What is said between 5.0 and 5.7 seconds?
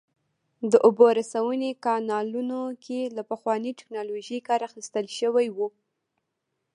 شوی و